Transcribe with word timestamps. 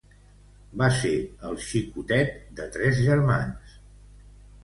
Va 0.81 0.87
ser 0.99 1.11
el 1.49 1.59
xicotet 1.65 2.33
de 2.61 2.67
tres 2.77 3.01
germans. 3.09 3.77